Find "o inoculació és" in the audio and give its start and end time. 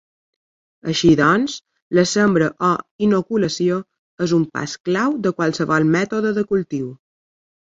2.69-4.35